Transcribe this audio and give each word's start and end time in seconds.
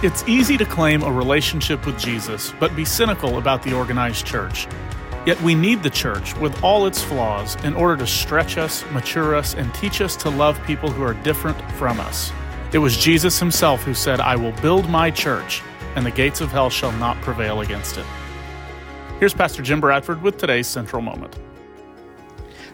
It's 0.00 0.22
easy 0.28 0.56
to 0.58 0.64
claim 0.64 1.02
a 1.02 1.10
relationship 1.10 1.84
with 1.84 1.98
Jesus, 1.98 2.54
but 2.60 2.76
be 2.76 2.84
cynical 2.84 3.38
about 3.38 3.64
the 3.64 3.74
organized 3.74 4.24
church. 4.24 4.68
Yet 5.26 5.42
we 5.42 5.56
need 5.56 5.82
the 5.82 5.90
church, 5.90 6.36
with 6.36 6.62
all 6.62 6.86
its 6.86 7.02
flaws, 7.02 7.56
in 7.64 7.74
order 7.74 7.96
to 7.96 8.06
stretch 8.06 8.58
us, 8.58 8.84
mature 8.92 9.34
us, 9.34 9.54
and 9.54 9.74
teach 9.74 10.00
us 10.00 10.14
to 10.18 10.30
love 10.30 10.56
people 10.64 10.88
who 10.88 11.02
are 11.02 11.14
different 11.14 11.60
from 11.72 11.98
us. 11.98 12.30
It 12.72 12.78
was 12.78 12.96
Jesus 12.96 13.40
himself 13.40 13.82
who 13.82 13.92
said, 13.92 14.20
I 14.20 14.36
will 14.36 14.52
build 14.62 14.88
my 14.88 15.10
church, 15.10 15.62
and 15.96 16.06
the 16.06 16.12
gates 16.12 16.40
of 16.40 16.52
hell 16.52 16.70
shall 16.70 16.92
not 16.92 17.20
prevail 17.22 17.62
against 17.62 17.98
it. 17.98 18.06
Here's 19.18 19.34
Pastor 19.34 19.62
Jim 19.62 19.80
Bradford 19.80 20.22
with 20.22 20.38
today's 20.38 20.68
Central 20.68 21.02
Moment. 21.02 21.36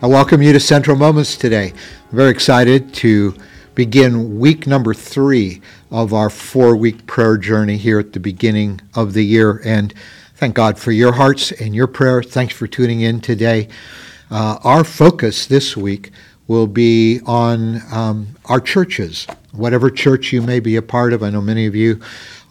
I 0.03 0.09
welcome 0.09 0.43
you 0.43 0.53
to 0.53 0.61
Central 0.61 0.99
Moments 0.99 1.39
today. 1.39 1.73
I'm 2.11 2.17
very 2.19 2.31
excited 2.31 2.93
to 2.97 3.35
begin 3.75 4.39
week 4.39 4.67
number 4.67 4.95
three 4.95 5.61
of 5.91 6.13
our 6.13 6.31
four 6.31 6.77
week 6.77 7.07
prayer 7.07 7.37
journey 7.37 7.77
here 7.77 7.99
at 7.99 8.13
the 8.13 8.21
beginning 8.21 8.81
of 8.95 9.13
the 9.13 9.25
year. 9.25 9.61
And 9.65 9.93
thank 10.37 10.55
God 10.55 10.79
for 10.79 10.93
your 10.93 11.13
hearts 11.13 11.53
and 11.53 11.75
your 11.75 11.87
prayer. 11.87 12.23
Thanks 12.23 12.55
for 12.55 12.67
tuning 12.67 13.01
in 13.01 13.21
today. 13.21 13.69
Uh, 14.31 14.59
our 14.65 14.85
focus 14.85 15.47
this 15.47 15.77
week 15.77 16.11
will 16.47 16.67
be 16.67 17.21
on 17.27 17.81
um, 17.93 18.29
our 18.47 18.61
churches, 18.61 19.27
whatever 19.53 19.91
church 19.91 20.33
you 20.33 20.43
may 20.43 20.61
be 20.61 20.77
a 20.77 20.83
part 20.83 21.13
of. 21.13 21.23
I 21.23 21.31
know 21.31 21.41
many 21.41 21.67
of 21.67 21.75
you 21.75 22.01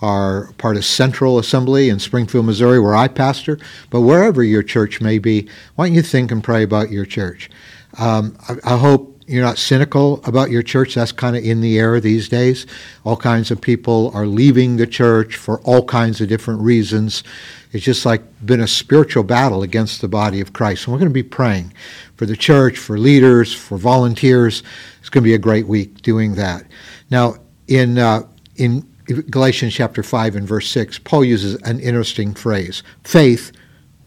are 0.01 0.51
part 0.57 0.75
of 0.75 0.83
Central 0.83 1.39
Assembly 1.39 1.89
in 1.89 1.99
Springfield, 1.99 2.45
Missouri, 2.45 2.79
where 2.79 2.95
I 2.95 3.07
pastor. 3.07 3.57
But 3.89 4.01
wherever 4.01 4.43
your 4.43 4.63
church 4.63 4.99
may 4.99 5.19
be, 5.19 5.47
why 5.75 5.87
don't 5.87 5.95
you 5.95 6.01
think 6.01 6.31
and 6.31 6.43
pray 6.43 6.63
about 6.63 6.91
your 6.91 7.05
church? 7.05 7.49
Um, 7.97 8.37
I, 8.49 8.73
I 8.73 8.77
hope 8.77 9.12
you're 9.27 9.43
not 9.43 9.57
cynical 9.57 10.21
about 10.25 10.51
your 10.51 10.63
church. 10.63 10.95
That's 10.95 11.11
kind 11.11 11.35
of 11.35 11.43
in 11.43 11.61
the 11.61 11.79
air 11.79 11.99
these 11.99 12.27
days. 12.29 12.65
All 13.03 13.17
kinds 13.17 13.51
of 13.51 13.61
people 13.61 14.11
are 14.13 14.25
leaving 14.25 14.77
the 14.77 14.87
church 14.87 15.35
for 15.35 15.59
all 15.61 15.85
kinds 15.85 16.21
of 16.21 16.27
different 16.27 16.61
reasons. 16.61 17.23
It's 17.71 17.83
just 17.83 18.05
like 18.05 18.21
been 18.45 18.61
a 18.61 18.67
spiritual 18.67 19.23
battle 19.23 19.63
against 19.63 20.01
the 20.01 20.07
body 20.07 20.41
of 20.41 20.53
Christ. 20.53 20.85
And 20.85 20.93
we're 20.93 20.99
going 20.99 21.09
to 21.09 21.13
be 21.13 21.23
praying 21.23 21.73
for 22.15 22.25
the 22.25 22.37
church, 22.37 22.77
for 22.77 22.97
leaders, 22.97 23.53
for 23.53 23.77
volunteers. 23.77 24.63
It's 24.99 25.09
going 25.09 25.23
to 25.23 25.29
be 25.29 25.33
a 25.33 25.39
great 25.39 25.67
week 25.67 26.01
doing 26.01 26.35
that. 26.35 26.65
Now, 27.09 27.35
in 27.67 27.97
uh, 27.97 28.27
in 28.55 28.87
Galatians 29.05 29.73
chapter 29.73 30.03
5 30.03 30.35
and 30.35 30.47
verse 30.47 30.69
6, 30.69 30.99
Paul 30.99 31.25
uses 31.25 31.55
an 31.63 31.79
interesting 31.79 32.33
phrase 32.33 32.83
faith 33.03 33.51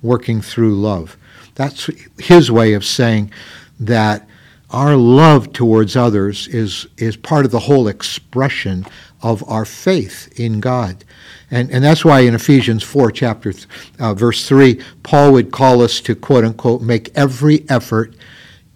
working 0.03 0.41
through 0.41 0.81
love. 0.81 1.17
That's 1.55 1.91
his 2.19 2.51
way 2.51 2.75
of 2.75 2.85
saying 2.85 3.33
that 3.81 4.29
our 4.70 4.97
love 4.97 5.53
towards 5.53 5.97
others 5.97 6.48
is, 6.48 6.89
is 6.97 7.17
part 7.17 7.45
of 7.45 7.53
the 7.53 7.61
whole 7.61 7.89
expression 7.89 8.84
of 9.22 9.48
our 9.48 9.64
faith 9.64 10.33
in 10.39 10.61
God. 10.61 11.05
And, 11.50 11.70
and 11.70 11.84
that's 11.84 12.05
why 12.05 12.20
in 12.20 12.34
Ephesians 12.34 12.83
4, 12.83 13.12
chapter 13.12 13.53
uh, 14.00 14.14
verse 14.14 14.48
3, 14.48 14.81
Paul 15.05 15.33
would 15.33 15.53
call 15.53 15.83
us 15.83 16.00
to 16.00 16.14
quote 16.14 16.44
unquote 16.44 16.83
make 16.83 17.17
every 17.17 17.69
effort 17.69 18.17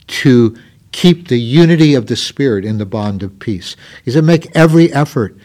to 0.07 0.57
keep 0.93 1.29
the 1.29 1.41
unity 1.41 1.95
of 1.95 2.07
the 2.07 2.17
Spirit 2.17 2.65
in 2.65 2.79
the 2.79 2.87
bond 2.87 3.23
of 3.23 3.39
peace. 3.39 3.77
He 4.05 4.11
said, 4.11 4.25
make 4.25 4.55
every 4.57 4.93
effort 4.93 5.37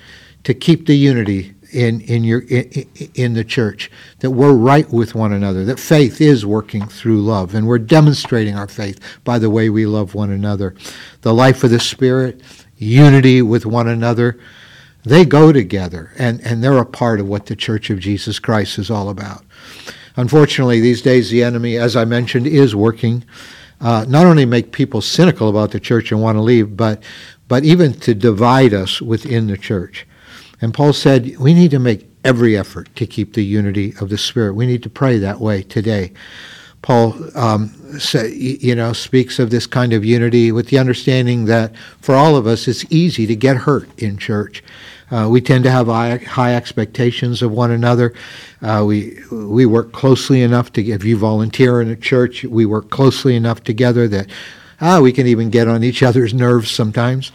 to 0.43 0.53
keep 0.53 0.85
the 0.85 0.95
unity 0.95 1.54
in, 1.75 2.01
in, 2.01 2.23
your, 2.23 2.39
in, 2.41 2.87
in 3.13 3.33
the 3.33 3.43
church, 3.43 3.91
that 4.19 4.31
we're 4.31 4.53
right 4.53 4.89
with 4.89 5.13
one 5.13 5.33
another, 5.33 5.65
that 5.65 5.79
faith 5.79 6.21
is 6.21 6.45
working 6.45 6.87
through 6.87 7.21
love, 7.21 7.53
and 7.53 7.67
we're 7.67 7.77
demonstrating 7.77 8.55
our 8.55 8.67
faith 8.67 8.99
by 9.23 9.37
the 9.37 9.49
way 9.49 9.69
we 9.69 9.85
love 9.85 10.15
one 10.15 10.31
another. 10.31 10.73
The 11.21 11.33
life 11.33 11.63
of 11.63 11.71
the 11.71 11.79
Spirit, 11.79 12.41
unity 12.77 13.41
with 13.41 13.65
one 13.65 13.87
another, 13.87 14.39
they 15.03 15.25
go 15.25 15.51
together, 15.51 16.13
and, 16.17 16.41
and 16.41 16.63
they're 16.63 16.77
a 16.77 16.85
part 16.85 17.19
of 17.19 17.27
what 17.27 17.45
the 17.45 17.55
Church 17.55 17.89
of 17.89 17.99
Jesus 17.99 18.39
Christ 18.39 18.79
is 18.79 18.89
all 18.89 19.09
about. 19.09 19.43
Unfortunately, 20.15 20.79
these 20.79 21.01
days 21.01 21.29
the 21.29 21.43
enemy, 21.43 21.77
as 21.77 21.95
I 21.95 22.05
mentioned, 22.05 22.47
is 22.47 22.75
working 22.75 23.25
uh, 23.81 24.05
not 24.07 24.25
only 24.25 24.45
make 24.45 24.71
people 24.71 25.01
cynical 25.01 25.49
about 25.49 25.71
the 25.71 25.79
church 25.79 26.11
and 26.11 26.21
want 26.21 26.37
to 26.37 26.41
leave, 26.41 26.77
but 26.77 27.03
but 27.47 27.63
even 27.63 27.93
to 27.93 28.15
divide 28.15 28.73
us 28.73 29.01
within 29.01 29.47
the 29.47 29.57
church. 29.57 30.07
And 30.65 30.73
Paul 30.73 30.93
said, 30.93 31.37
we 31.37 31.53
need 31.53 31.69
to 31.71 31.79
make 31.79 32.09
every 32.23 32.57
effort 32.57 32.89
to 32.95 33.05
keep 33.05 33.33
the 33.33 33.45
unity 33.45 33.93
of 34.01 34.09
the 34.09 34.17
Spirit. 34.17 34.55
We 34.55 34.65
need 34.65 34.81
to 34.81 34.89
pray 34.89 35.19
that 35.19 35.39
way 35.39 35.61
today. 35.61 36.11
Paul, 36.81 37.13
um, 37.37 37.67
say, 37.99 38.33
you 38.33 38.73
know, 38.73 38.91
speaks 38.91 39.37
of 39.37 39.51
this 39.51 39.67
kind 39.67 39.93
of 39.93 40.03
unity 40.03 40.51
with 40.51 40.69
the 40.69 40.79
understanding 40.79 41.45
that 41.45 41.75
for 42.01 42.15
all 42.15 42.35
of 42.35 42.47
us, 42.47 42.67
it's 42.67 42.83
easy 42.91 43.27
to 43.27 43.35
get 43.35 43.57
hurt 43.57 43.87
in 44.01 44.17
church. 44.17 44.63
Uh, 45.11 45.27
we 45.29 45.39
tend 45.39 45.65
to 45.65 45.69
have 45.69 45.85
high, 45.85 46.55
expectations 46.55 47.43
of 47.43 47.51
one 47.51 47.69
another. 47.69 48.15
Uh, 48.59 48.83
we 48.87 49.19
we 49.31 49.67
work 49.67 49.91
closely 49.91 50.41
enough 50.41 50.73
to. 50.73 50.83
If 50.83 51.03
you 51.03 51.15
volunteer 51.15 51.79
in 51.79 51.89
a 51.89 51.95
church, 51.95 52.43
we 52.43 52.65
work 52.65 52.89
closely 52.89 53.35
enough 53.35 53.63
together 53.63 54.07
that 54.07 54.31
ah, 54.81 54.99
we 54.99 55.11
can 55.11 55.27
even 55.27 55.51
get 55.51 55.67
on 55.67 55.83
each 55.83 56.01
other's 56.01 56.33
nerves 56.33 56.71
sometimes, 56.71 57.31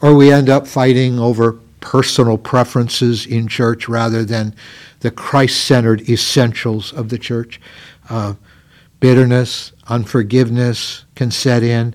or 0.00 0.14
we 0.14 0.30
end 0.30 0.48
up 0.48 0.68
fighting 0.68 1.18
over 1.18 1.58
personal 1.80 2.38
preferences 2.38 3.26
in 3.26 3.48
church 3.48 3.88
rather 3.88 4.24
than 4.24 4.54
the 5.00 5.10
Christ 5.10 5.64
centered 5.64 6.08
essentials 6.08 6.92
of 6.92 7.08
the 7.08 7.18
church. 7.18 7.60
Uh, 8.08 8.34
bitterness, 9.00 9.72
unforgiveness 9.88 11.04
can 11.14 11.30
set 11.30 11.62
in, 11.62 11.94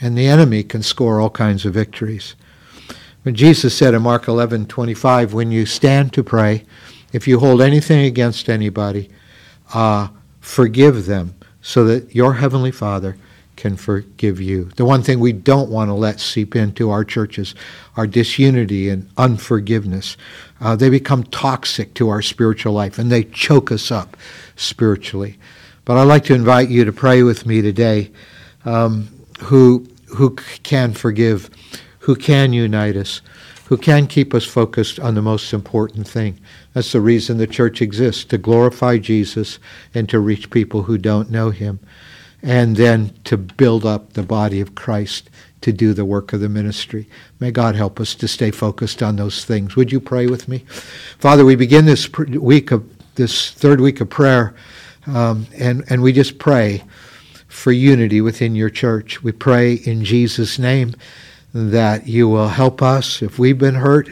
and 0.00 0.18
the 0.18 0.26
enemy 0.26 0.62
can 0.62 0.82
score 0.82 1.20
all 1.20 1.30
kinds 1.30 1.64
of 1.64 1.74
victories. 1.74 2.34
When 3.22 3.34
Jesus 3.34 3.76
said 3.76 3.94
in 3.94 4.02
Mark 4.02 4.26
11 4.26 4.66
25, 4.66 5.32
when 5.32 5.52
you 5.52 5.64
stand 5.64 6.12
to 6.14 6.24
pray, 6.24 6.64
if 7.12 7.28
you 7.28 7.38
hold 7.38 7.60
anything 7.60 8.04
against 8.04 8.48
anybody, 8.48 9.10
uh, 9.72 10.08
forgive 10.40 11.06
them 11.06 11.34
so 11.60 11.84
that 11.84 12.14
your 12.14 12.34
heavenly 12.34 12.72
Father 12.72 13.16
can 13.56 13.76
forgive 13.76 14.40
you. 14.40 14.64
The 14.76 14.84
one 14.84 15.02
thing 15.02 15.20
we 15.20 15.32
don't 15.32 15.70
want 15.70 15.88
to 15.88 15.94
let 15.94 16.20
seep 16.20 16.56
into 16.56 16.90
our 16.90 17.04
churches 17.04 17.54
are 17.96 18.06
disunity 18.06 18.88
and 18.88 19.08
unforgiveness. 19.16 20.16
Uh, 20.60 20.76
they 20.76 20.88
become 20.88 21.24
toxic 21.24 21.94
to 21.94 22.08
our 22.08 22.22
spiritual 22.22 22.72
life 22.72 22.98
and 22.98 23.10
they 23.10 23.24
choke 23.24 23.70
us 23.70 23.90
up 23.90 24.16
spiritually. 24.56 25.38
But 25.84 25.96
I'd 25.96 26.04
like 26.04 26.24
to 26.24 26.34
invite 26.34 26.70
you 26.70 26.84
to 26.84 26.92
pray 26.92 27.22
with 27.22 27.46
me 27.46 27.60
today 27.60 28.10
um, 28.64 29.08
who, 29.40 29.86
who 30.16 30.36
can 30.62 30.92
forgive, 30.92 31.50
who 32.00 32.14
can 32.14 32.52
unite 32.52 32.96
us, 32.96 33.20
who 33.66 33.76
can 33.76 34.06
keep 34.06 34.34
us 34.34 34.44
focused 34.44 35.00
on 35.00 35.14
the 35.14 35.22
most 35.22 35.52
important 35.52 36.06
thing. 36.06 36.38
That's 36.72 36.92
the 36.92 37.00
reason 37.00 37.38
the 37.38 37.46
church 37.46 37.82
exists, 37.82 38.24
to 38.26 38.38
glorify 38.38 38.98
Jesus 38.98 39.58
and 39.94 40.08
to 40.08 40.20
reach 40.20 40.50
people 40.50 40.84
who 40.84 40.98
don't 40.98 41.30
know 41.30 41.50
him 41.50 41.80
and 42.42 42.76
then 42.76 43.14
to 43.24 43.36
build 43.36 43.86
up 43.86 44.12
the 44.14 44.22
body 44.22 44.60
of 44.60 44.74
Christ 44.74 45.30
to 45.60 45.72
do 45.72 45.94
the 45.94 46.04
work 46.04 46.32
of 46.32 46.40
the 46.40 46.48
ministry. 46.48 47.08
May 47.38 47.52
God 47.52 47.76
help 47.76 48.00
us 48.00 48.14
to 48.16 48.28
stay 48.28 48.50
focused 48.50 49.02
on 49.02 49.16
those 49.16 49.44
things. 49.44 49.76
Would 49.76 49.92
you 49.92 50.00
pray 50.00 50.26
with 50.26 50.48
me? 50.48 50.64
Father, 51.18 51.44
we 51.44 51.54
begin 51.54 51.84
this 51.84 52.10
week 52.12 52.72
of 52.72 52.84
this 53.14 53.52
third 53.52 53.80
week 53.80 54.00
of 54.00 54.10
prayer, 54.10 54.54
um, 55.06 55.46
and, 55.56 55.84
and 55.88 56.02
we 56.02 56.12
just 56.12 56.38
pray 56.38 56.82
for 57.46 57.70
unity 57.70 58.20
within 58.20 58.54
your 58.54 58.70
church. 58.70 59.22
We 59.22 59.32
pray 59.32 59.74
in 59.74 60.04
Jesus' 60.04 60.58
name 60.58 60.94
that 61.54 62.06
you 62.06 62.28
will 62.28 62.48
help 62.48 62.82
us 62.82 63.22
if 63.22 63.38
we've 63.38 63.58
been 63.58 63.74
hurt 63.74 64.08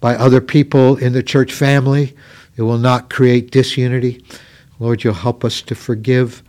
by 0.00 0.14
other 0.14 0.40
people 0.40 0.96
in 0.96 1.12
the 1.12 1.22
church 1.22 1.52
family. 1.52 2.14
It 2.56 2.62
will 2.62 2.78
not 2.78 3.10
create 3.10 3.50
disunity. 3.50 4.24
Lord, 4.78 5.02
you'll 5.02 5.14
help 5.14 5.44
us 5.44 5.60
to 5.62 5.74
forgive 5.74 6.42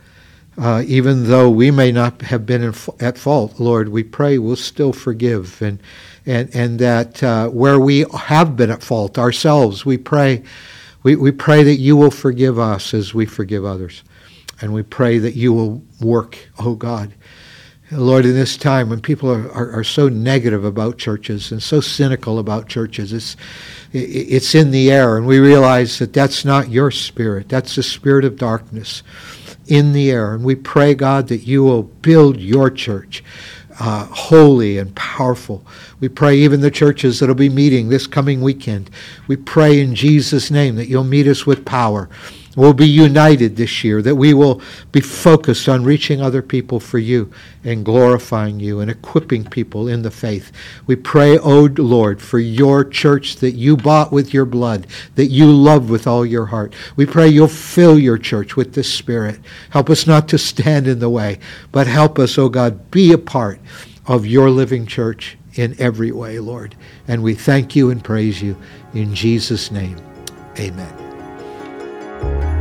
uh, 0.56 0.84
even 0.86 1.28
though 1.28 1.50
we 1.50 1.70
may 1.70 1.90
not 1.90 2.22
have 2.22 2.46
been 2.46 2.72
at 3.00 3.18
fault, 3.18 3.58
Lord, 3.58 3.88
we 3.88 4.04
pray 4.04 4.38
we'll 4.38 4.56
still 4.56 4.92
forgive, 4.92 5.60
and 5.60 5.80
and 6.26 6.54
and 6.54 6.78
that 6.78 7.22
uh, 7.22 7.48
where 7.48 7.80
we 7.80 8.04
have 8.14 8.56
been 8.56 8.70
at 8.70 8.82
fault 8.82 9.18
ourselves, 9.18 9.84
we 9.84 9.98
pray, 9.98 10.42
we, 11.02 11.16
we 11.16 11.32
pray 11.32 11.64
that 11.64 11.76
you 11.76 11.96
will 11.96 12.12
forgive 12.12 12.58
us 12.58 12.94
as 12.94 13.12
we 13.12 13.26
forgive 13.26 13.64
others, 13.64 14.04
and 14.60 14.72
we 14.72 14.82
pray 14.82 15.18
that 15.18 15.34
you 15.34 15.52
will 15.52 15.82
work, 16.00 16.38
oh 16.58 16.74
God. 16.74 17.12
Lord, 17.90 18.24
in 18.24 18.32
this 18.32 18.56
time 18.56 18.88
when 18.88 19.00
people 19.00 19.30
are, 19.30 19.50
are, 19.52 19.80
are 19.80 19.84
so 19.84 20.08
negative 20.08 20.64
about 20.64 20.98
churches 20.98 21.52
and 21.52 21.62
so 21.62 21.80
cynical 21.80 22.38
about 22.38 22.66
churches, 22.66 23.12
it's, 23.12 23.36
it's 23.92 24.54
in 24.54 24.70
the 24.70 24.90
air, 24.90 25.16
and 25.16 25.26
we 25.26 25.38
realize 25.38 25.98
that 25.98 26.12
that's 26.12 26.44
not 26.44 26.70
your 26.70 26.90
spirit. 26.90 27.48
That's 27.48 27.74
the 27.74 27.82
spirit 27.82 28.24
of 28.24 28.36
darkness 28.36 29.02
in 29.66 29.92
the 29.92 30.10
air. 30.10 30.34
And 30.34 30.44
we 30.44 30.54
pray, 30.54 30.94
God, 30.94 31.28
that 31.28 31.46
you 31.46 31.62
will 31.64 31.82
build 31.82 32.38
your 32.38 32.70
church 32.70 33.22
uh, 33.80 34.06
holy 34.06 34.78
and 34.78 34.94
powerful. 34.94 35.64
We 36.00 36.08
pray 36.08 36.36
even 36.38 36.60
the 36.60 36.70
churches 36.70 37.20
that 37.20 37.28
will 37.28 37.34
be 37.34 37.48
meeting 37.48 37.88
this 37.88 38.06
coming 38.06 38.40
weekend. 38.40 38.90
We 39.26 39.36
pray 39.36 39.80
in 39.80 39.94
Jesus' 39.94 40.50
name 40.50 40.76
that 40.76 40.88
you'll 40.88 41.04
meet 41.04 41.26
us 41.26 41.46
with 41.46 41.64
power 41.64 42.08
We'll 42.56 42.72
be 42.72 42.86
united 42.86 43.56
this 43.56 43.82
year, 43.82 44.00
that 44.02 44.14
we 44.14 44.32
will 44.32 44.62
be 44.92 45.00
focused 45.00 45.68
on 45.68 45.84
reaching 45.84 46.20
other 46.20 46.42
people 46.42 46.78
for 46.78 46.98
you 46.98 47.32
and 47.64 47.84
glorifying 47.84 48.60
you 48.60 48.80
and 48.80 48.90
equipping 48.90 49.44
people 49.44 49.88
in 49.88 50.02
the 50.02 50.10
faith. 50.10 50.52
We 50.86 50.96
pray, 50.96 51.36
O 51.38 51.64
oh 51.64 51.68
Lord, 51.76 52.22
for 52.22 52.38
your 52.38 52.84
church 52.84 53.36
that 53.36 53.52
you 53.52 53.76
bought 53.76 54.12
with 54.12 54.32
your 54.32 54.44
blood, 54.44 54.86
that 55.16 55.26
you 55.26 55.50
love 55.50 55.90
with 55.90 56.06
all 56.06 56.24
your 56.24 56.46
heart. 56.46 56.74
We 56.94 57.06
pray 57.06 57.28
you'll 57.28 57.48
fill 57.48 57.98
your 57.98 58.18
church 58.18 58.54
with 58.54 58.74
the 58.74 58.84
Spirit. 58.84 59.40
Help 59.70 59.90
us 59.90 60.06
not 60.06 60.28
to 60.28 60.38
stand 60.38 60.86
in 60.86 61.00
the 61.00 61.10
way, 61.10 61.40
but 61.72 61.86
help 61.86 62.18
us, 62.18 62.38
O 62.38 62.44
oh 62.44 62.48
God, 62.48 62.90
be 62.90 63.12
a 63.12 63.18
part 63.18 63.58
of 64.06 64.26
your 64.26 64.50
living 64.50 64.86
church 64.86 65.36
in 65.54 65.74
every 65.78 66.12
way, 66.12 66.38
Lord. 66.38 66.76
And 67.08 67.22
we 67.22 67.34
thank 67.34 67.74
you 67.74 67.90
and 67.90 68.02
praise 68.02 68.42
you 68.42 68.56
in 68.92 69.14
Jesus' 69.14 69.70
name. 69.70 69.96
Amen 70.58 71.03
you 72.22 72.53